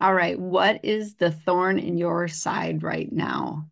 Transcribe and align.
All 0.00 0.14
right. 0.14 0.38
What 0.38 0.84
is 0.84 1.16
the 1.16 1.30
thorn 1.30 1.78
in 1.78 1.98
your 1.98 2.26
side 2.28 2.82
right 2.82 3.10
now? 3.10 3.68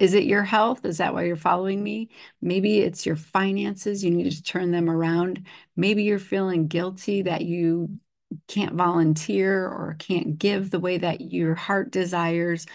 Is 0.00 0.14
it 0.14 0.24
your 0.24 0.42
health? 0.42 0.84
Is 0.86 0.96
that 0.98 1.12
why 1.12 1.24
you're 1.24 1.36
following 1.36 1.82
me? 1.82 2.08
Maybe 2.40 2.78
it's 2.80 3.04
your 3.04 3.16
finances. 3.16 4.02
You 4.02 4.10
need 4.10 4.30
to 4.32 4.42
turn 4.42 4.70
them 4.70 4.88
around. 4.88 5.46
Maybe 5.76 6.04
you're 6.04 6.18
feeling 6.18 6.68
guilty 6.68 7.22
that 7.22 7.42
you 7.42 8.00
can't 8.48 8.74
volunteer 8.74 9.66
or 9.66 9.96
can't 9.98 10.38
give 10.38 10.70
the 10.70 10.80
way 10.80 10.96
that 10.98 11.20
your 11.32 11.54
heart 11.54 11.90
desires. 11.90 12.66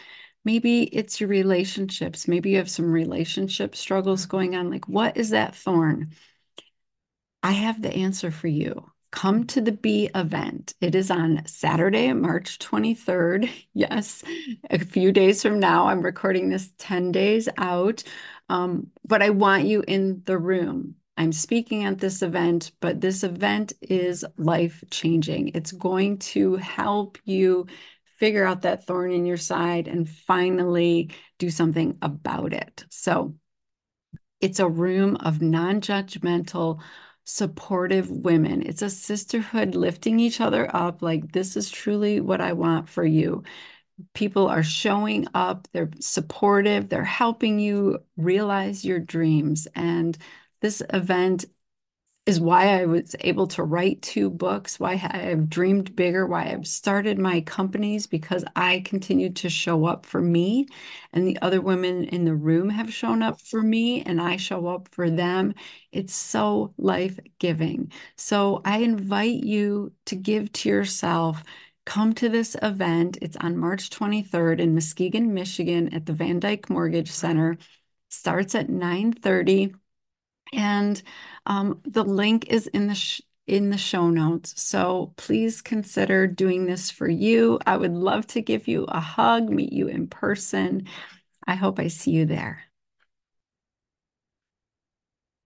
Maybe 0.43 0.83
it's 0.83 1.19
your 1.19 1.29
relationships. 1.29 2.27
Maybe 2.27 2.51
you 2.51 2.57
have 2.57 2.69
some 2.69 2.91
relationship 2.91 3.75
struggles 3.75 4.27
going 4.27 4.55
on. 4.55 4.69
Like, 4.69 4.87
what 4.87 5.17
is 5.17 5.31
that 5.31 5.55
thorn? 5.55 6.11
I 7.41 7.53
have 7.53 7.81
the 7.81 7.93
answer 7.93 8.29
for 8.29 8.47
you 8.47 8.91
come 9.11 9.45
to 9.47 9.61
the 9.61 9.71
B 9.71 10.09
event. 10.15 10.73
It 10.81 10.95
is 10.95 11.09
on 11.11 11.45
Saturday, 11.45 12.11
March 12.13 12.59
23rd. 12.59 13.49
Yes, 13.73 14.23
a 14.70 14.80
few 14.80 15.11
days 15.11 15.41
from 15.41 15.59
now. 15.59 15.88
I'm 15.88 16.02
recording 16.02 16.49
this 16.49 16.71
10 16.77 17.11
days 17.11 17.49
out. 17.57 18.03
Um, 18.47 18.88
but 19.05 19.21
I 19.21 19.31
want 19.31 19.66
you 19.66 19.83
in 19.85 20.21
the 20.25 20.38
room. 20.38 20.95
I'm 21.17 21.31
speaking 21.31 21.83
at 21.83 21.99
this 21.99 22.21
event, 22.21 22.71
but 22.80 23.02
this 23.02 23.23
event 23.23 23.73
is 23.81 24.25
life 24.38 24.83
changing. 24.91 25.49
It's 25.49 25.72
going 25.72 26.19
to 26.19 26.55
help 26.55 27.17
you 27.25 27.67
figure 28.17 28.45
out 28.45 28.61
that 28.61 28.85
thorn 28.85 29.11
in 29.11 29.25
your 29.25 29.38
side 29.38 29.88
and 29.88 30.09
finally 30.09 31.11
do 31.38 31.49
something 31.49 31.97
about 32.02 32.53
it. 32.53 32.85
So 32.89 33.35
it's 34.41 34.59
a 34.59 34.67
room 34.67 35.16
of 35.17 35.41
non 35.41 35.81
judgmental, 35.81 36.81
supportive 37.25 38.09
women. 38.09 38.61
It's 38.61 38.81
a 38.81 38.89
sisterhood 38.89 39.75
lifting 39.75 40.20
each 40.20 40.39
other 40.39 40.73
up. 40.73 41.02
Like, 41.02 41.31
this 41.33 41.57
is 41.57 41.70
truly 41.70 42.21
what 42.21 42.39
I 42.39 42.53
want 42.53 42.88
for 42.88 43.03
you. 43.03 43.43
People 44.13 44.47
are 44.47 44.63
showing 44.63 45.27
up, 45.33 45.67
they're 45.73 45.89
supportive, 46.00 46.89
they're 46.89 47.03
helping 47.03 47.59
you 47.59 48.00
realize 48.17 48.85
your 48.85 49.00
dreams. 49.00 49.67
And 49.75 50.17
this 50.61 50.81
event 50.94 51.45
is 52.26 52.40
why 52.40 52.81
I 52.81 52.86
was 52.86 53.16
able 53.20 53.45
to 53.48 53.64
write 53.64 54.02
two 54.02 54.31
books, 54.31 54.80
why 54.80 55.00
I've 55.12 55.48
dreamed 55.48 55.95
bigger, 55.95 56.26
why 56.26 56.45
I've 56.45 56.66
started 56.66 57.20
my 57.20 57.42
companies, 57.42 58.08
because 58.08 58.44
I 58.56 58.81
continued 58.84 59.36
to 59.38 59.50
show 59.50 59.86
up 59.86 60.08
for 60.08 60.22
me. 60.22 60.68
And 61.14 61.28
the 61.28 61.38
other 61.44 61.62
women 61.62 62.03
in 62.06 62.26
the 62.26 62.34
room 62.36 62.70
have 62.70 62.92
shown 62.92 63.22
up 63.22 63.40
for 63.42 63.62
me, 63.62 64.02
and 64.02 64.20
I 64.20 64.38
show 64.38 64.66
up 64.68 64.90
for 64.92 65.09
them. 65.12 65.53
It's 65.92 66.16
so 66.16 66.73
life 66.78 67.20
giving. 67.38 67.92
So 68.18 68.62
I 68.66 68.80
invite 68.80 69.44
you 69.44 69.94
to 70.06 70.16
give 70.16 70.52
to 70.53 70.70
yourself. 70.70 71.44
Come 71.86 72.14
to 72.16 72.30
this 72.30 72.56
event. 72.64 73.20
It's 73.22 73.38
on 73.38 73.58
March 73.58 73.92
23rd 73.92 74.59
in 74.59 74.73
Muskegon, 74.73 75.31
Michigan 75.36 75.94
at 75.94 76.08
the 76.08 76.14
VanDyk 76.14 76.70
Mortgage 76.72 77.12
Center. 77.12 77.58
Starts 78.09 78.56
at 78.56 78.70
9 78.70 79.14
30 79.14 79.76
and 80.53 81.01
um, 81.45 81.81
the 81.83 82.03
link 82.03 82.47
is 82.49 82.67
in 82.67 82.88
the 82.88 83.21
in 83.47 83.69
the 83.69 83.77
show 83.77 84.09
notes. 84.09 84.59
So 84.61 85.13
please 85.17 85.61
consider 85.61 86.25
doing 86.27 86.65
this 86.65 86.89
for 86.89 87.07
you. 87.07 87.59
I 87.65 87.77
would 87.77 87.93
love 87.93 88.25
to 88.27 88.41
give 88.41 88.67
you 88.67 88.85
a 88.85 88.99
hug, 88.99 89.49
meet 89.49 89.71
you 89.71 89.88
in 89.88 90.07
person. 90.07 90.88
I 91.45 91.55
hope 91.55 91.79
I 91.79 91.89
see 91.89 92.11
you 92.11 92.25
there. 92.25 92.63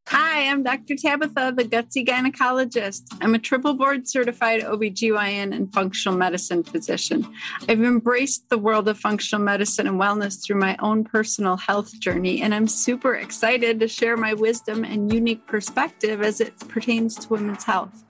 Hi, 0.09 0.49
I'm 0.49 0.63
Dr. 0.63 0.95
Tabatha, 0.95 1.57
the 1.57 1.65
gutsy 1.65 2.07
gynecologist. 2.07 3.03
I'm 3.21 3.35
a 3.35 3.41
triple 3.41 3.75
board 3.75 4.07
certified 4.07 4.63
OBGYN 4.63 5.53
and 5.53 5.73
functional 5.73 6.17
medicine 6.17 6.63
physician. 6.63 7.27
I've 7.69 7.83
embraced 7.83 8.49
the 8.49 8.57
world 8.57 8.87
of 8.87 9.01
functional 9.01 9.45
medicine 9.45 9.89
and 9.89 10.01
wellness 10.01 10.45
through 10.45 10.61
my 10.61 10.77
own 10.79 11.03
personal 11.03 11.57
health 11.57 11.99
journey, 11.99 12.41
and 12.41 12.55
I'm 12.55 12.69
super 12.69 13.17
excited 13.17 13.81
to 13.81 13.89
share 13.89 14.17
my 14.17 14.33
wisdom 14.33 14.85
and 14.85 15.13
unique 15.13 15.45
perspective 15.49 16.23
as 16.23 16.41
it 16.41 16.57
pertains 16.69 17.17
to 17.17 17.29
women's 17.29 17.65
health. 17.65 18.05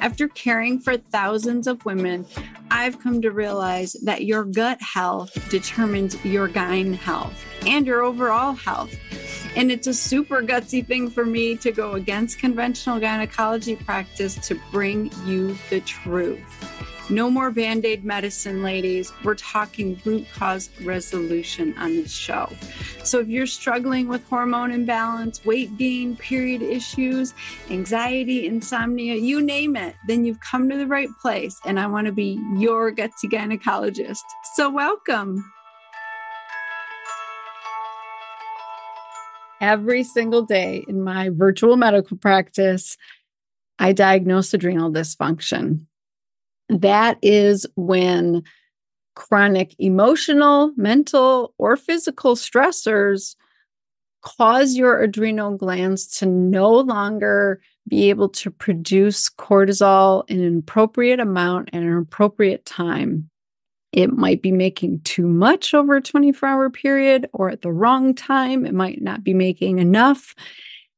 After 0.00 0.28
caring 0.28 0.80
for 0.80 0.98
thousands 0.98 1.66
of 1.66 1.82
women, 1.86 2.26
I've 2.70 3.00
come 3.00 3.22
to 3.22 3.30
realize 3.30 3.94
that 4.04 4.26
your 4.26 4.44
gut 4.44 4.82
health 4.82 5.32
determines 5.48 6.22
your 6.26 6.48
gyne 6.48 6.94
health 6.94 7.42
and 7.66 7.86
your 7.86 8.02
overall 8.02 8.52
health. 8.52 8.94
And 9.54 9.70
it's 9.70 9.86
a 9.86 9.94
super 9.94 10.42
gutsy 10.42 10.86
thing 10.86 11.10
for 11.10 11.26
me 11.26 11.56
to 11.56 11.72
go 11.72 11.92
against 11.92 12.38
conventional 12.38 12.98
gynecology 12.98 13.76
practice 13.76 14.34
to 14.48 14.58
bring 14.70 15.10
you 15.26 15.56
the 15.68 15.80
truth. 15.80 16.40
No 17.10 17.28
more 17.28 17.50
band 17.50 17.84
aid 17.84 18.04
medicine, 18.04 18.62
ladies. 18.62 19.12
We're 19.22 19.34
talking 19.34 20.00
root 20.04 20.26
cause 20.34 20.70
resolution 20.82 21.76
on 21.76 21.96
this 21.96 22.12
show. 22.12 22.50
So, 23.04 23.18
if 23.18 23.28
you're 23.28 23.46
struggling 23.46 24.08
with 24.08 24.26
hormone 24.28 24.72
imbalance, 24.72 25.44
weight 25.44 25.76
gain, 25.76 26.16
period 26.16 26.62
issues, 26.62 27.34
anxiety, 27.68 28.46
insomnia, 28.46 29.16
you 29.16 29.42
name 29.42 29.76
it, 29.76 29.96
then 30.06 30.24
you've 30.24 30.40
come 30.40 30.70
to 30.70 30.76
the 30.78 30.86
right 30.86 31.10
place. 31.20 31.60
And 31.66 31.78
I 31.78 31.86
want 31.86 32.06
to 32.06 32.12
be 32.12 32.40
your 32.56 32.90
gutsy 32.92 33.24
gynecologist. 33.24 34.22
So, 34.54 34.70
welcome. 34.70 35.52
Every 39.62 40.02
single 40.02 40.42
day 40.42 40.84
in 40.88 41.02
my 41.02 41.30
virtual 41.30 41.78
medical 41.78 42.18
practice, 42.18 42.98
I 43.78 43.92
diagnose 43.92 44.52
adrenal 44.52 44.92
dysfunction. 44.92 45.86
That 46.68 47.18
is 47.22 47.66
when 47.76 48.42
chronic 49.14 49.74
emotional, 49.78 50.72
mental, 50.76 51.54
or 51.58 51.76
physical 51.76 52.34
stressors 52.34 53.36
cause 54.22 54.74
your 54.74 55.00
adrenal 55.00 55.56
glands 55.56 56.06
to 56.06 56.26
no 56.26 56.70
longer 56.70 57.60
be 57.88 58.08
able 58.10 58.28
to 58.28 58.50
produce 58.50 59.28
cortisol 59.28 60.24
in 60.28 60.42
an 60.42 60.58
appropriate 60.58 61.20
amount 61.20 61.70
and 61.72 61.84
an 61.84 61.96
appropriate 61.96 62.64
time. 62.64 63.28
It 63.92 64.12
might 64.12 64.40
be 64.40 64.52
making 64.52 65.00
too 65.00 65.26
much 65.26 65.74
over 65.74 65.96
a 65.96 66.02
24 66.02 66.48
hour 66.48 66.70
period 66.70 67.28
or 67.32 67.50
at 67.50 67.62
the 67.62 67.72
wrong 67.72 68.14
time. 68.14 68.64
It 68.64 68.74
might 68.74 69.02
not 69.02 69.22
be 69.22 69.34
making 69.34 69.78
enough. 69.78 70.34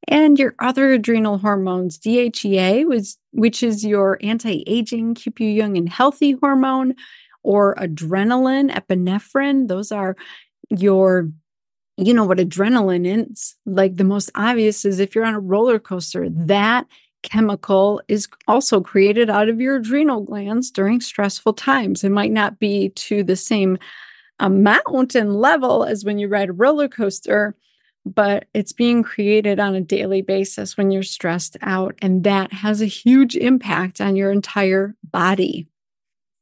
And 0.06 0.38
your 0.38 0.54
other 0.58 0.92
adrenal 0.92 1.38
hormones, 1.38 1.98
DHEA, 1.98 2.86
was, 2.86 3.18
which 3.32 3.62
is 3.62 3.84
your 3.84 4.18
anti 4.22 4.62
aging, 4.66 5.14
keep 5.14 5.40
you 5.40 5.48
young 5.48 5.76
and 5.76 5.88
healthy 5.88 6.32
hormone, 6.32 6.94
or 7.42 7.74
adrenaline, 7.76 8.70
epinephrine, 8.70 9.68
those 9.68 9.90
are 9.90 10.16
your 10.70 11.30
you 11.96 12.12
know 12.12 12.24
what 12.24 12.38
adrenaline 12.38 13.30
is 13.30 13.54
like 13.66 13.96
the 13.96 14.04
most 14.04 14.30
obvious 14.34 14.84
is 14.84 14.98
if 14.98 15.14
you're 15.14 15.24
on 15.24 15.34
a 15.34 15.40
roller 15.40 15.78
coaster 15.78 16.28
that 16.28 16.86
chemical 17.24 18.00
is 18.06 18.28
also 18.46 18.80
created 18.80 19.28
out 19.28 19.48
of 19.48 19.60
your 19.60 19.76
adrenal 19.76 20.20
glands 20.20 20.70
during 20.70 21.00
stressful 21.00 21.54
times. 21.54 22.04
It 22.04 22.10
might 22.10 22.30
not 22.30 22.60
be 22.60 22.90
to 22.90 23.24
the 23.24 23.34
same 23.34 23.78
amount 24.38 25.16
and 25.16 25.34
level 25.34 25.84
as 25.84 26.04
when 26.04 26.18
you 26.18 26.28
ride 26.28 26.50
a 26.50 26.52
roller 26.52 26.88
coaster, 26.88 27.56
but 28.06 28.46
it's 28.54 28.72
being 28.72 29.02
created 29.02 29.58
on 29.58 29.74
a 29.74 29.80
daily 29.80 30.22
basis 30.22 30.76
when 30.76 30.90
you're 30.90 31.02
stressed 31.02 31.56
out. 31.62 31.96
And 32.00 32.22
that 32.24 32.52
has 32.52 32.80
a 32.80 32.86
huge 32.86 33.34
impact 33.34 34.00
on 34.00 34.14
your 34.14 34.30
entire 34.30 34.94
body 35.02 35.66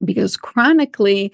because 0.04 0.36
chronically, 0.36 1.32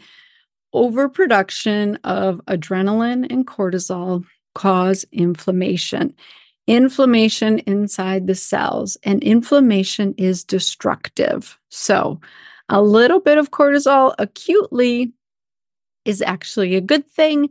overproduction 0.75 1.97
of 2.05 2.41
adrenaline 2.47 3.27
and 3.33 3.47
cortisol 3.47 4.23
cause 4.55 5.07
inflammation 5.13 6.15
inflammation 6.69 7.59
inside 7.61 8.27
the 8.27 8.35
cells, 8.35 8.97
and 9.03 9.25
inflammation 9.25 10.15
is 10.19 10.45
destructive. 10.45 11.59
So, 11.71 12.21
a 12.69 12.83
little 12.83 13.19
bit 13.19 13.39
of 13.39 13.51
cortisol 13.51 14.15
acutely 14.19 15.13
is 16.05 16.23
actually 16.23 16.77
a 16.77 16.83
good 16.83 17.09
thing 17.09 17.49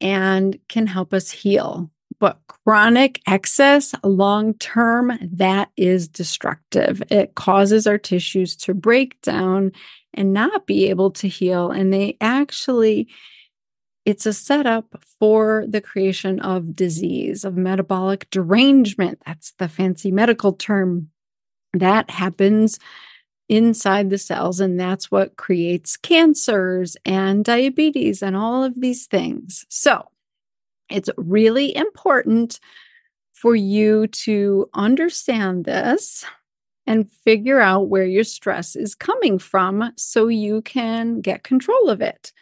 and 0.00 0.58
can 0.68 0.86
help 0.86 1.12
us 1.12 1.30
heal. 1.30 1.90
But 2.18 2.38
chronic 2.48 3.20
excess, 3.26 3.94
long 4.02 4.54
term, 4.54 5.18
that 5.20 5.70
is 5.76 6.08
destructive. 6.08 7.02
It 7.10 7.34
causes 7.34 7.86
our 7.86 7.98
tissues 7.98 8.56
to 8.56 8.74
break 8.74 9.20
down 9.20 9.72
and 10.14 10.32
not 10.32 10.66
be 10.66 10.88
able 10.88 11.10
to 11.12 11.28
heal. 11.28 11.70
And 11.70 11.92
they 11.92 12.16
actually 12.20 13.08
it's 14.04 14.26
a 14.26 14.32
setup 14.32 15.02
for 15.20 15.64
the 15.68 15.80
creation 15.80 16.40
of 16.40 16.74
disease, 16.74 17.44
of 17.44 17.56
metabolic 17.56 18.28
derangement. 18.30 19.20
That's 19.24 19.52
the 19.58 19.68
fancy 19.68 20.10
medical 20.10 20.52
term. 20.52 21.10
That 21.72 22.10
happens 22.10 22.78
inside 23.48 24.10
the 24.10 24.18
cells, 24.18 24.60
and 24.60 24.78
that's 24.78 25.10
what 25.10 25.36
creates 25.36 25.96
cancers 25.96 26.96
and 27.04 27.44
diabetes 27.44 28.22
and 28.22 28.36
all 28.36 28.64
of 28.64 28.80
these 28.80 29.06
things. 29.06 29.64
So 29.68 30.08
it's 30.90 31.10
really 31.16 31.74
important 31.76 32.60
for 33.32 33.54
you 33.56 34.06
to 34.06 34.68
understand 34.74 35.64
this 35.64 36.24
and 36.86 37.10
figure 37.10 37.60
out 37.60 37.88
where 37.88 38.04
your 38.04 38.24
stress 38.24 38.74
is 38.76 38.94
coming 38.94 39.38
from 39.38 39.92
so 39.96 40.28
you 40.28 40.62
can 40.62 41.20
get 41.20 41.44
control 41.44 41.88
of 41.88 42.00
it. 42.00 42.32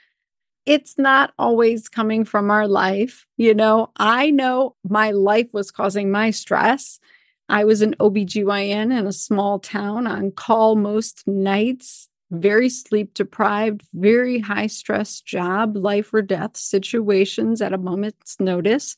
It's 0.66 0.98
not 0.98 1.32
always 1.38 1.88
coming 1.88 2.24
from 2.24 2.50
our 2.50 2.68
life. 2.68 3.26
You 3.36 3.54
know, 3.54 3.90
I 3.96 4.30
know 4.30 4.76
my 4.88 5.10
life 5.10 5.48
was 5.52 5.70
causing 5.70 6.10
my 6.10 6.30
stress. 6.30 7.00
I 7.48 7.64
was 7.64 7.82
an 7.82 7.94
OBGYN 7.98 8.96
in 8.96 9.06
a 9.06 9.12
small 9.12 9.58
town 9.58 10.06
on 10.06 10.30
call 10.30 10.76
most 10.76 11.26
nights, 11.26 12.08
very 12.30 12.68
sleep 12.68 13.14
deprived, 13.14 13.82
very 13.92 14.38
high 14.38 14.68
stress 14.68 15.20
job, 15.20 15.76
life 15.76 16.14
or 16.14 16.22
death 16.22 16.56
situations 16.56 17.60
at 17.60 17.72
a 17.72 17.78
moment's 17.78 18.38
notice. 18.38 18.96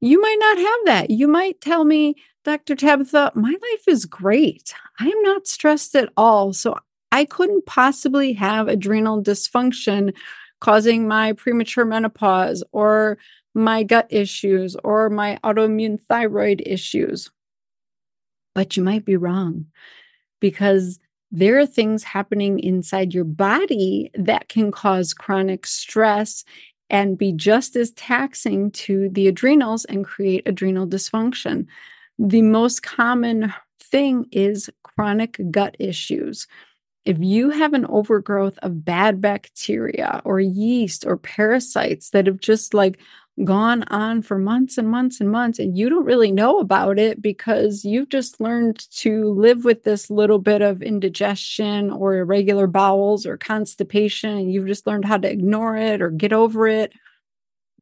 You 0.00 0.20
might 0.22 0.38
not 0.40 0.56
have 0.56 0.78
that. 0.86 1.10
You 1.10 1.28
might 1.28 1.60
tell 1.60 1.84
me, 1.84 2.14
Dr. 2.44 2.74
Tabatha, 2.74 3.34
my 3.34 3.50
life 3.50 3.86
is 3.86 4.06
great. 4.06 4.72
I 4.98 5.08
am 5.08 5.22
not 5.22 5.46
stressed 5.46 5.94
at 5.94 6.08
all. 6.16 6.54
So 6.54 6.78
I 7.12 7.26
couldn't 7.26 7.66
possibly 7.66 8.32
have 8.34 8.68
adrenal 8.68 9.22
dysfunction 9.22 10.14
causing 10.60 11.08
my 11.08 11.32
premature 11.32 11.84
menopause 11.84 12.62
or 12.72 13.18
my 13.54 13.82
gut 13.82 14.06
issues 14.10 14.76
or 14.84 15.10
my 15.10 15.38
autoimmune 15.42 16.00
thyroid 16.00 16.62
issues. 16.64 17.30
But 18.54 18.76
you 18.76 18.82
might 18.82 19.04
be 19.04 19.16
wrong 19.16 19.66
because 20.40 20.98
there 21.30 21.58
are 21.58 21.66
things 21.66 22.02
happening 22.02 22.58
inside 22.58 23.14
your 23.14 23.24
body 23.24 24.10
that 24.14 24.48
can 24.48 24.72
cause 24.72 25.14
chronic 25.14 25.66
stress 25.66 26.44
and 26.88 27.16
be 27.16 27.32
just 27.32 27.76
as 27.76 27.92
taxing 27.92 28.70
to 28.72 29.08
the 29.10 29.28
adrenals 29.28 29.84
and 29.84 30.04
create 30.04 30.42
adrenal 30.46 30.86
dysfunction. 30.86 31.66
The 32.18 32.42
most 32.42 32.82
common 32.82 33.52
thing 33.80 34.26
is 34.32 34.68
chronic 34.82 35.40
gut 35.50 35.76
issues. 35.78 36.48
If 37.04 37.18
you 37.18 37.50
have 37.50 37.72
an 37.72 37.86
overgrowth 37.86 38.58
of 38.58 38.84
bad 38.84 39.20
bacteria 39.20 40.20
or 40.24 40.38
yeast 40.38 41.06
or 41.06 41.16
parasites 41.16 42.10
that 42.10 42.26
have 42.26 42.40
just 42.40 42.74
like 42.74 42.98
gone 43.42 43.84
on 43.84 44.20
for 44.20 44.38
months 44.38 44.76
and 44.76 44.88
months 44.88 45.18
and 45.18 45.30
months, 45.30 45.58
and 45.58 45.78
you 45.78 45.88
don't 45.88 46.04
really 46.04 46.30
know 46.30 46.58
about 46.58 46.98
it 46.98 47.22
because 47.22 47.84
you've 47.86 48.10
just 48.10 48.38
learned 48.38 48.86
to 48.90 49.30
live 49.32 49.64
with 49.64 49.84
this 49.84 50.10
little 50.10 50.38
bit 50.38 50.60
of 50.60 50.82
indigestion 50.82 51.90
or 51.90 52.16
irregular 52.16 52.66
bowels 52.66 53.24
or 53.24 53.38
constipation, 53.38 54.36
and 54.36 54.52
you've 54.52 54.66
just 54.66 54.86
learned 54.86 55.06
how 55.06 55.16
to 55.16 55.30
ignore 55.30 55.76
it 55.76 56.02
or 56.02 56.10
get 56.10 56.34
over 56.34 56.68
it. 56.68 56.92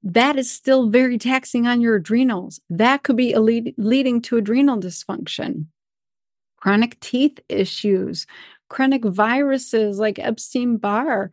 That 0.05 0.38
is 0.38 0.49
still 0.49 0.91
very 0.91 1.19
taxing 1.19 1.67
on 1.67 1.81
your 1.81 1.97
adrenals. 1.97 2.61
That 2.71 3.03
could 3.03 3.17
be 3.17 3.35
lead, 3.37 3.75
leading 3.76 4.23
to 4.23 4.37
adrenal 4.37 4.79
dysfunction, 4.79 5.67
chronic 6.56 7.00
teeth 7.00 7.41
issues, 7.49 8.26
chronic 8.69 9.05
viruses 9.05 9.99
like 9.99 10.19
Epstein 10.19 10.76
Barr, 10.76 11.31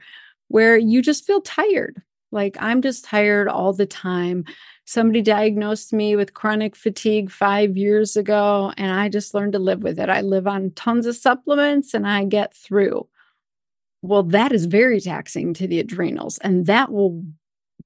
where 0.48 0.78
you 0.78 1.02
just 1.02 1.26
feel 1.26 1.42
tired 1.42 2.02
like, 2.36 2.58
I'm 2.60 2.82
just 2.82 3.06
tired 3.06 3.48
all 3.48 3.72
the 3.72 3.86
time. 3.86 4.44
Somebody 4.84 5.22
diagnosed 5.22 5.94
me 5.94 6.16
with 6.16 6.34
chronic 6.34 6.76
fatigue 6.76 7.32
five 7.32 7.78
years 7.78 8.18
ago, 8.18 8.74
and 8.78 8.92
I 8.92 9.10
just 9.10 9.34
learned 9.34 9.54
to 9.54 9.60
live 9.60 9.82
with 9.82 9.98
it. 9.98 10.10
I 10.10 10.22
live 10.22 10.46
on 10.46 10.72
tons 10.72 11.06
of 11.06 11.16
supplements 11.16 11.94
and 11.94 12.06
I 12.06 12.26
get 12.26 12.54
through. 12.54 13.08
Well, 14.02 14.24
that 14.24 14.52
is 14.52 14.66
very 14.66 15.00
taxing 15.00 15.54
to 15.56 15.66
the 15.66 15.80
adrenals, 15.80 16.38
and 16.40 16.66
that 16.68 16.92
will 16.92 17.24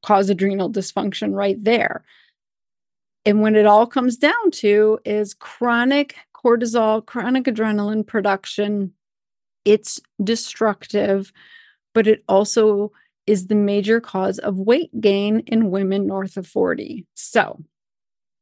cause 0.04 0.30
adrenal 0.30 0.70
dysfunction 0.70 1.34
right 1.34 1.64
there. 1.64 2.04
And 3.26 3.42
when 3.42 3.56
it 3.56 3.68
all 3.68 3.86
comes 3.86 4.18
down 4.18 4.52
to 4.54 5.00
is 5.06 5.34
chronic 5.34 6.16
cortisol, 6.34 7.06
chronic 7.06 7.46
adrenaline 7.46 8.06
production, 8.06 8.94
it's 9.66 10.00
destructive, 10.24 11.32
but 11.94 12.08
it 12.08 12.24
also 12.28 12.92
is 13.28 13.48
the 13.48 13.56
major 13.56 14.00
cause 14.02 14.40
of 14.40 14.58
weight 14.58 14.90
gain 15.00 15.42
in 15.42 15.70
women 15.70 16.08
north 16.08 16.38
of 16.38 16.48
40. 16.48 17.06
So, 17.14 17.64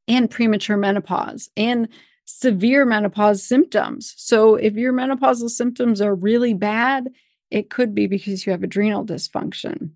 and 0.07 0.31
premature 0.31 0.77
menopause 0.77 1.49
and 1.57 1.89
severe 2.25 2.85
menopause 2.85 3.43
symptoms. 3.43 4.13
So, 4.17 4.55
if 4.55 4.75
your 4.75 4.93
menopausal 4.93 5.49
symptoms 5.49 6.01
are 6.01 6.15
really 6.15 6.53
bad, 6.53 7.09
it 7.51 7.69
could 7.69 7.95
be 7.95 8.07
because 8.07 8.45
you 8.45 8.51
have 8.51 8.63
adrenal 8.63 9.05
dysfunction. 9.05 9.91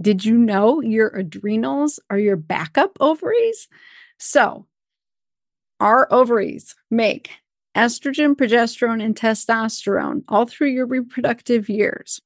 Did 0.00 0.24
you 0.24 0.36
know 0.36 0.80
your 0.80 1.08
adrenals 1.08 2.00
are 2.10 2.18
your 2.18 2.36
backup 2.36 2.96
ovaries? 3.00 3.68
So, 4.18 4.66
our 5.80 6.12
ovaries 6.12 6.74
make 6.90 7.30
estrogen, 7.74 8.34
progesterone, 8.34 9.02
and 9.02 9.16
testosterone 9.16 10.22
all 10.28 10.46
through 10.46 10.68
your 10.68 10.86
reproductive 10.86 11.68
years. 11.68 12.20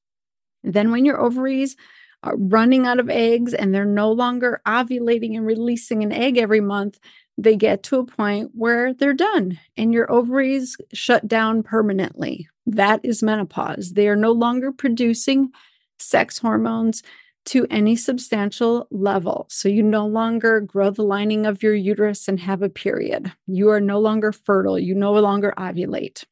Then, 0.63 0.91
when 0.91 1.05
your 1.05 1.19
ovaries 1.19 1.75
are 2.23 2.35
running 2.37 2.85
out 2.85 2.99
of 2.99 3.09
eggs 3.09 3.53
and 3.53 3.73
they're 3.73 3.85
no 3.85 4.11
longer 4.11 4.61
ovulating 4.67 5.35
and 5.37 5.45
releasing 5.45 6.03
an 6.03 6.11
egg 6.11 6.37
every 6.37 6.61
month, 6.61 6.99
they 7.37 7.55
get 7.55 7.83
to 7.83 7.99
a 7.99 8.05
point 8.05 8.51
where 8.53 8.93
they're 8.93 9.13
done 9.13 9.57
and 9.77 9.93
your 9.93 10.11
ovaries 10.11 10.75
shut 10.93 11.27
down 11.27 11.63
permanently. 11.63 12.49
That 12.65 12.99
is 13.03 13.23
menopause. 13.23 13.93
They 13.93 14.09
are 14.09 14.17
no 14.17 14.33
longer 14.33 14.71
producing 14.73 15.51
sex 15.97 16.37
hormones 16.37 17.01
to 17.45 17.65
any 17.69 17.95
substantial 17.95 18.87
level. 18.91 19.47
So 19.49 19.69
you 19.69 19.81
no 19.81 20.05
longer 20.05 20.59
grow 20.59 20.91
the 20.91 21.03
lining 21.03 21.45
of 21.45 21.63
your 21.63 21.73
uterus 21.73 22.27
and 22.27 22.39
have 22.39 22.61
a 22.61 22.69
period. 22.69 23.31
You 23.47 23.69
are 23.69 23.81
no 23.81 23.99
longer 23.99 24.31
fertile. 24.31 24.77
You 24.77 24.93
no 24.93 25.13
longer 25.13 25.53
ovulate. 25.57 26.25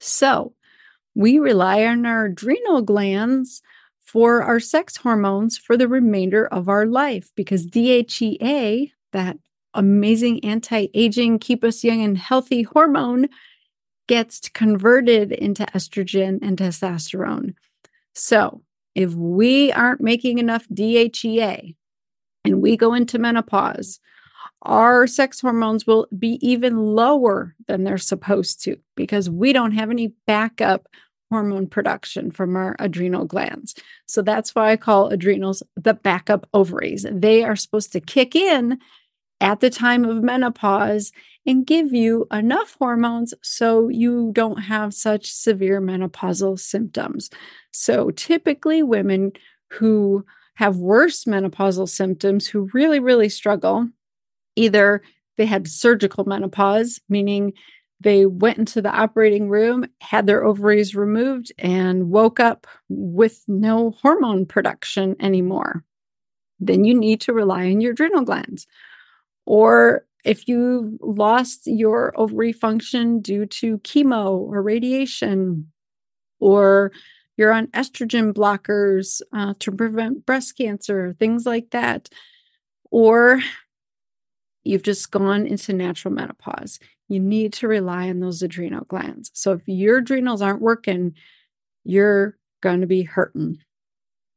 So 0.00 0.54
we 1.14 1.38
rely 1.38 1.84
on 1.84 2.06
our 2.06 2.26
adrenal 2.26 2.82
glands 2.82 3.60
for 4.00 4.42
our 4.42 4.60
sex 4.60 4.96
hormones 4.96 5.58
for 5.58 5.76
the 5.76 5.88
remainder 5.88 6.46
of 6.46 6.68
our 6.68 6.86
life 6.86 7.30
because 7.34 7.66
DHEA, 7.66 8.92
that 9.12 9.36
amazing 9.74 10.44
anti 10.44 10.88
aging, 10.94 11.38
keep 11.38 11.62
us 11.62 11.84
young 11.84 12.02
and 12.02 12.16
healthy 12.16 12.62
hormone, 12.62 13.28
gets 14.06 14.48
converted 14.48 15.32
into 15.32 15.66
estrogen 15.66 16.38
and 16.40 16.56
testosterone. 16.56 17.54
So, 18.14 18.62
if 18.98 19.14
we 19.14 19.70
aren't 19.72 20.00
making 20.00 20.38
enough 20.38 20.66
DHEA 20.70 21.76
and 22.44 22.60
we 22.60 22.76
go 22.76 22.94
into 22.94 23.16
menopause, 23.16 24.00
our 24.62 25.06
sex 25.06 25.40
hormones 25.40 25.86
will 25.86 26.08
be 26.18 26.40
even 26.44 26.76
lower 26.76 27.54
than 27.68 27.84
they're 27.84 27.96
supposed 27.96 28.60
to 28.64 28.76
because 28.96 29.30
we 29.30 29.52
don't 29.52 29.70
have 29.70 29.90
any 29.90 30.08
backup 30.26 30.88
hormone 31.30 31.68
production 31.68 32.32
from 32.32 32.56
our 32.56 32.74
adrenal 32.80 33.24
glands. 33.24 33.76
So 34.08 34.20
that's 34.20 34.52
why 34.56 34.72
I 34.72 34.76
call 34.76 35.10
adrenals 35.10 35.62
the 35.76 35.94
backup 35.94 36.48
ovaries. 36.52 37.06
They 37.08 37.44
are 37.44 37.54
supposed 37.54 37.92
to 37.92 38.00
kick 38.00 38.34
in 38.34 38.80
at 39.40 39.60
the 39.60 39.70
time 39.70 40.04
of 40.04 40.22
menopause 40.22 41.12
and 41.46 41.66
give 41.66 41.92
you 41.92 42.26
enough 42.32 42.76
hormones 42.78 43.32
so 43.42 43.88
you 43.88 44.30
don't 44.34 44.58
have 44.58 44.92
such 44.92 45.30
severe 45.32 45.80
menopausal 45.80 46.58
symptoms. 46.58 47.30
So 47.70 48.10
typically, 48.10 48.82
women 48.82 49.32
who 49.70 50.24
have 50.54 50.76
worse 50.76 51.24
menopausal 51.24 51.88
symptoms, 51.88 52.46
who 52.46 52.68
really, 52.74 52.98
really 52.98 53.28
struggle, 53.28 53.88
either 54.56 55.02
they 55.36 55.46
had 55.46 55.68
surgical 55.68 56.24
menopause, 56.24 57.00
meaning 57.08 57.52
they 58.00 58.26
went 58.26 58.58
into 58.58 58.82
the 58.82 58.90
operating 58.90 59.48
room, 59.48 59.86
had 60.00 60.26
their 60.26 60.44
ovaries 60.44 60.94
removed, 60.94 61.52
and 61.58 62.10
woke 62.10 62.40
up 62.40 62.66
with 62.88 63.42
no 63.48 63.92
hormone 64.02 64.46
production 64.46 65.16
anymore. 65.20 65.84
Then 66.60 66.84
you 66.84 66.94
need 66.94 67.20
to 67.22 67.32
rely 67.32 67.66
on 67.66 67.80
your 67.80 67.92
adrenal 67.92 68.22
glands. 68.22 68.66
Or 69.48 70.04
if 70.24 70.46
you 70.46 70.98
lost 71.00 71.62
your 71.64 72.12
ovary 72.20 72.52
function 72.52 73.20
due 73.20 73.46
to 73.46 73.78
chemo 73.78 74.38
or 74.38 74.60
radiation, 74.60 75.72
or 76.38 76.92
you're 77.38 77.52
on 77.52 77.68
estrogen 77.68 78.34
blockers 78.34 79.22
uh, 79.32 79.54
to 79.60 79.72
prevent 79.72 80.26
breast 80.26 80.58
cancer, 80.58 81.14
things 81.18 81.46
like 81.46 81.70
that, 81.70 82.10
or 82.90 83.40
you've 84.64 84.82
just 84.82 85.10
gone 85.10 85.46
into 85.46 85.72
natural 85.72 86.12
menopause 86.12 86.78
you 87.08 87.20
need 87.20 87.54
to 87.54 87.68
rely 87.68 88.08
on 88.10 88.20
those 88.20 88.42
adrenal 88.42 88.84
glands. 88.84 89.30
So 89.34 89.52
if 89.52 89.62
your 89.66 89.98
adrenals 89.98 90.42
aren't 90.42 90.60
working, 90.60 91.14
you're 91.84 92.36
going 92.62 92.82
to 92.82 92.86
be 92.86 93.02
hurting. 93.02 93.58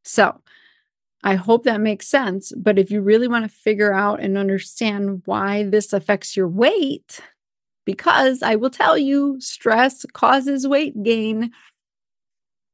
So 0.03 0.41
I 1.23 1.35
hope 1.35 1.63
that 1.65 1.81
makes 1.81 2.07
sense. 2.07 2.51
But 2.57 2.79
if 2.79 2.89
you 2.89 3.01
really 3.01 3.27
want 3.27 3.45
to 3.45 3.49
figure 3.49 3.93
out 3.93 4.19
and 4.19 4.37
understand 4.37 5.21
why 5.25 5.63
this 5.63 5.93
affects 5.93 6.35
your 6.35 6.47
weight, 6.47 7.19
because 7.85 8.41
I 8.41 8.55
will 8.55 8.69
tell 8.69 8.97
you, 8.97 9.39
stress 9.39 10.05
causes 10.13 10.67
weight 10.67 11.03
gain. 11.03 11.51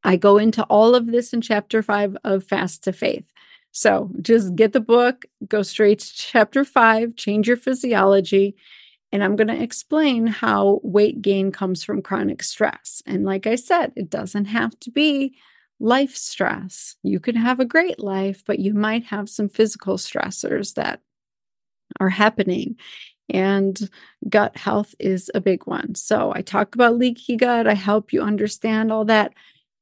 I 0.03 0.15
go 0.15 0.37
into 0.37 0.63
all 0.63 0.95
of 0.95 1.07
this 1.07 1.33
in 1.33 1.41
chapter 1.41 1.81
five 1.83 2.15
of 2.23 2.43
Fast 2.43 2.83
to 2.85 2.93
Faith. 2.93 3.25
So 3.73 4.09
just 4.21 4.55
get 4.55 4.73
the 4.73 4.79
book, 4.79 5.25
go 5.47 5.61
straight 5.61 5.99
to 5.99 6.13
chapter 6.15 6.63
five, 6.63 7.15
change 7.15 7.47
your 7.47 7.57
physiology, 7.57 8.55
And 9.11 9.23
I'm 9.23 9.35
going 9.35 9.47
to 9.47 9.61
explain 9.61 10.27
how 10.27 10.79
weight 10.83 11.21
gain 11.21 11.51
comes 11.51 11.83
from 11.83 12.01
chronic 12.01 12.43
stress. 12.43 13.01
And 13.05 13.23
like 13.23 13.47
I 13.47 13.55
said, 13.55 13.93
it 13.95 14.09
doesn't 14.09 14.45
have 14.45 14.77
to 14.81 14.91
be 14.91 15.37
life 15.79 16.15
stress. 16.15 16.95
You 17.03 17.19
can 17.19 17.35
have 17.35 17.59
a 17.59 17.65
great 17.65 17.99
life, 17.99 18.43
but 18.45 18.59
you 18.59 18.73
might 18.73 19.05
have 19.05 19.29
some 19.29 19.49
physical 19.49 19.97
stressors 19.97 20.73
that 20.75 21.01
are 21.99 22.09
happening. 22.09 22.75
And 23.29 23.89
gut 24.29 24.55
health 24.57 24.95
is 24.99 25.29
a 25.35 25.41
big 25.41 25.67
one. 25.67 25.95
So 25.95 26.31
I 26.33 26.41
talk 26.41 26.75
about 26.75 26.97
leaky 26.97 27.35
gut. 27.35 27.67
I 27.67 27.73
help 27.73 28.13
you 28.13 28.21
understand 28.21 28.91
all 28.91 29.05
that. 29.05 29.33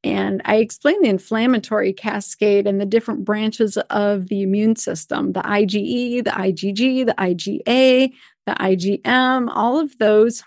And 0.03 0.41
I 0.45 0.57
explain 0.57 1.01
the 1.01 1.09
inflammatory 1.09 1.91
cascade 1.91 2.67
and 2.67 2.79
the 2.79 2.85
different 2.85 3.25
branches 3.25 3.77
of 3.89 4.27
the 4.27 4.43
immune 4.43 4.75
system 4.75 5.33
the 5.33 5.41
IgE, 5.41 6.23
the 6.23 6.31
IgG, 6.31 7.05
the 7.05 7.15
IgA, 7.17 8.13
the 8.45 8.53
IgM, 8.53 9.49
all 9.51 9.79
of 9.79 9.97
those 9.97 10.43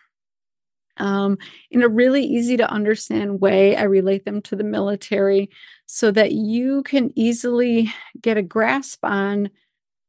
um, 0.98 1.38
in 1.70 1.82
a 1.82 1.88
really 1.88 2.24
easy 2.24 2.56
to 2.56 2.70
understand 2.70 3.40
way. 3.40 3.76
I 3.76 3.84
relate 3.84 4.24
them 4.24 4.42
to 4.42 4.56
the 4.56 4.64
military 4.64 5.50
so 5.86 6.10
that 6.10 6.32
you 6.32 6.82
can 6.82 7.12
easily 7.16 7.92
get 8.20 8.36
a 8.36 8.42
grasp 8.42 9.04
on, 9.04 9.50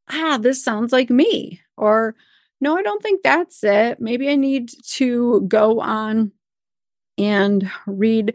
ah, 0.09 0.37
this 0.41 0.63
sounds 0.63 0.91
like 0.91 1.09
me. 1.09 1.61
Or, 1.77 2.15
no, 2.61 2.77
I 2.77 2.81
don't 2.81 3.01
think 3.01 3.21
that's 3.23 3.63
it. 3.63 4.01
Maybe 4.01 4.29
I 4.29 4.35
need 4.35 4.71
to 4.95 5.41
go 5.47 5.79
on 5.79 6.31
and 7.17 7.69
read, 7.85 8.33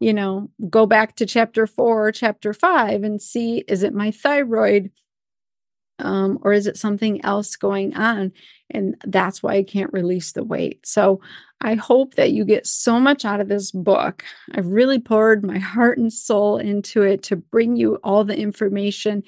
you 0.00 0.12
know, 0.12 0.50
go 0.70 0.86
back 0.86 1.16
to 1.16 1.26
chapter 1.26 1.66
four, 1.66 2.12
chapter 2.12 2.52
five, 2.52 3.02
and 3.02 3.20
see 3.20 3.64
is 3.68 3.82
it 3.82 3.94
my 3.94 4.10
thyroid? 4.10 4.90
Um, 5.98 6.38
or 6.42 6.52
is 6.52 6.66
it 6.66 6.76
something 6.76 7.24
else 7.24 7.56
going 7.56 7.94
on? 7.94 8.32
And 8.70 8.96
that's 9.04 9.42
why 9.42 9.54
I 9.54 9.62
can't 9.62 9.92
release 9.92 10.32
the 10.32 10.42
weight. 10.42 10.86
So 10.86 11.20
I 11.60 11.74
hope 11.74 12.14
that 12.14 12.32
you 12.32 12.44
get 12.44 12.66
so 12.66 12.98
much 12.98 13.24
out 13.24 13.40
of 13.40 13.48
this 13.48 13.70
book. 13.70 14.24
I've 14.52 14.66
really 14.66 14.98
poured 14.98 15.44
my 15.44 15.58
heart 15.72 15.98
and 15.98 16.12
soul 16.12 16.58
into 16.58 17.02
it 17.02 17.22
to 17.24 17.36
bring 17.36 17.76
you 17.76 17.96
all 18.02 18.24
the 18.24 18.38
information 18.38 19.22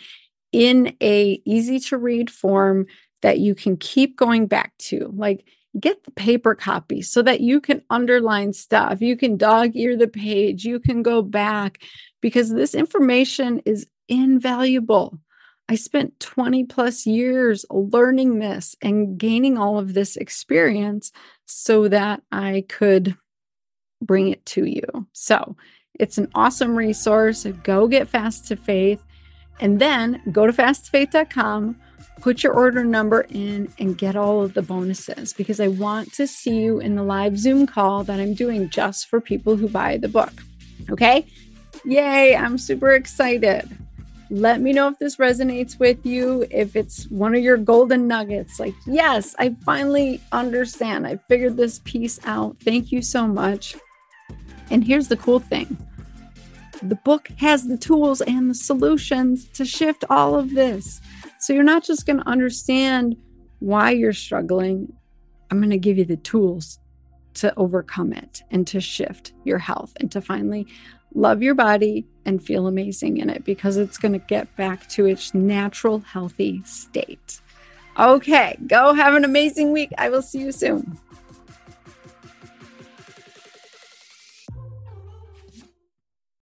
in 0.52 0.96
a 1.02 1.40
easy 1.44 1.78
to 1.80 1.98
read 1.98 2.30
form 2.30 2.86
that 3.22 3.38
you 3.38 3.54
can 3.54 3.76
keep 3.76 4.16
going 4.16 4.46
back 4.46 4.76
to. 4.78 5.12
Like 5.14 5.44
get 5.78 6.04
the 6.04 6.10
paper 6.12 6.54
copy 6.54 7.02
so 7.02 7.22
that 7.22 7.40
you 7.40 7.60
can 7.60 7.82
underline 7.90 8.52
stuff. 8.52 9.00
You 9.00 9.16
can 9.16 9.36
dog 9.36 9.72
ear 9.74 9.96
the 9.96 10.08
page. 10.08 10.64
You 10.64 10.80
can 10.80 11.02
go 11.02 11.22
back 11.22 11.82
because 12.20 12.50
this 12.50 12.74
information 12.74 13.60
is 13.64 13.86
invaluable. 14.08 15.18
I 15.68 15.74
spent 15.74 16.20
20 16.20 16.64
plus 16.64 17.06
years 17.06 17.64
learning 17.70 18.38
this 18.38 18.76
and 18.80 19.18
gaining 19.18 19.58
all 19.58 19.78
of 19.78 19.94
this 19.94 20.16
experience 20.16 21.10
so 21.44 21.88
that 21.88 22.22
I 22.30 22.64
could 22.68 23.16
bring 24.00 24.28
it 24.28 24.44
to 24.46 24.64
you. 24.64 25.06
So 25.12 25.56
it's 25.94 26.18
an 26.18 26.30
awesome 26.34 26.76
resource. 26.76 27.44
Go 27.64 27.88
get 27.88 28.08
Fast 28.08 28.46
to 28.48 28.56
Faith 28.56 29.02
and 29.58 29.80
then 29.80 30.22
go 30.30 30.46
to 30.46 30.52
fastfaith.com, 30.52 31.76
put 32.20 32.42
your 32.42 32.52
order 32.52 32.84
number 32.84 33.22
in, 33.30 33.72
and 33.78 33.98
get 33.98 34.14
all 34.14 34.42
of 34.42 34.54
the 34.54 34.62
bonuses 34.62 35.32
because 35.32 35.60
I 35.60 35.68
want 35.68 36.12
to 36.14 36.26
see 36.26 36.60
you 36.60 36.78
in 36.78 36.94
the 36.94 37.02
live 37.02 37.38
Zoom 37.38 37.66
call 37.66 38.04
that 38.04 38.20
I'm 38.20 38.34
doing 38.34 38.68
just 38.68 39.08
for 39.08 39.20
people 39.20 39.56
who 39.56 39.68
buy 39.68 39.96
the 39.96 40.08
book. 40.08 40.32
Okay? 40.90 41.26
Yay, 41.84 42.36
I'm 42.36 42.58
super 42.58 42.92
excited. 42.92 43.85
Let 44.28 44.60
me 44.60 44.72
know 44.72 44.88
if 44.88 44.98
this 44.98 45.16
resonates 45.16 45.78
with 45.78 46.04
you, 46.04 46.46
if 46.50 46.74
it's 46.74 47.04
one 47.10 47.34
of 47.34 47.42
your 47.42 47.56
golden 47.56 48.08
nuggets. 48.08 48.58
Like, 48.58 48.74
yes, 48.84 49.36
I 49.38 49.54
finally 49.64 50.20
understand. 50.32 51.06
I 51.06 51.18
figured 51.28 51.56
this 51.56 51.80
piece 51.84 52.18
out. 52.24 52.56
Thank 52.60 52.90
you 52.90 53.02
so 53.02 53.28
much. 53.28 53.76
And 54.70 54.84
here's 54.84 55.08
the 55.08 55.16
cool 55.16 55.38
thing 55.38 55.76
the 56.82 56.96
book 56.96 57.28
has 57.38 57.66
the 57.66 57.76
tools 57.76 58.20
and 58.20 58.50
the 58.50 58.54
solutions 58.54 59.46
to 59.54 59.64
shift 59.64 60.04
all 60.10 60.34
of 60.34 60.54
this. 60.54 61.00
So 61.38 61.52
you're 61.52 61.62
not 61.62 61.84
just 61.84 62.06
going 62.06 62.18
to 62.18 62.28
understand 62.28 63.16
why 63.60 63.90
you're 63.92 64.12
struggling. 64.12 64.92
I'm 65.50 65.58
going 65.58 65.70
to 65.70 65.78
give 65.78 65.98
you 65.98 66.04
the 66.04 66.16
tools 66.16 66.78
to 67.34 67.54
overcome 67.56 68.12
it 68.12 68.42
and 68.50 68.66
to 68.66 68.80
shift 68.80 69.32
your 69.44 69.58
health 69.58 69.92
and 70.00 70.10
to 70.12 70.20
finally 70.20 70.66
love 71.14 71.42
your 71.42 71.54
body 71.54 72.06
and 72.26 72.44
feel 72.44 72.66
amazing 72.66 73.16
in 73.16 73.30
it 73.30 73.44
because 73.44 73.76
it's 73.76 73.96
going 73.96 74.12
to 74.12 74.18
get 74.18 74.54
back 74.56 74.88
to 74.90 75.06
its 75.06 75.32
natural, 75.32 76.00
healthy 76.00 76.62
state. 76.64 77.40
Okay, 77.98 78.58
go 78.66 78.92
have 78.92 79.14
an 79.14 79.24
amazing 79.24 79.72
week. 79.72 79.90
I 79.96 80.10
will 80.10 80.20
see 80.20 80.40
you 80.40 80.52
soon. 80.52 80.98